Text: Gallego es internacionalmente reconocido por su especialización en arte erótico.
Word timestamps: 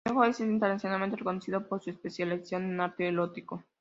Gallego 0.03 0.23
es 0.25 0.39
internacionalmente 0.39 1.15
reconocido 1.17 1.67
por 1.67 1.79
su 1.79 1.91
especialización 1.91 2.63
en 2.71 2.81
arte 2.81 3.07
erótico. 3.07 3.63